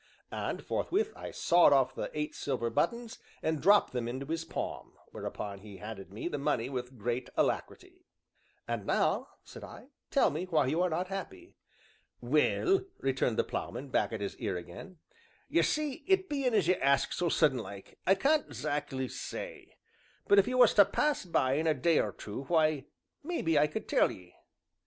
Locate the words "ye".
15.47-15.61, 24.09-24.33